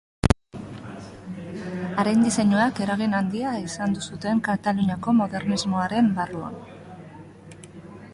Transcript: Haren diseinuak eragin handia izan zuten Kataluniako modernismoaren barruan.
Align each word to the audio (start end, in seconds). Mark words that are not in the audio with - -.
Haren 2.03 2.23
diseinuak 2.27 2.81
eragin 2.85 3.13
handia 3.17 3.51
izan 3.65 3.93
zuten 4.07 4.41
Kataluniako 4.47 5.15
modernismoaren 5.21 6.09
barruan. 6.17 6.57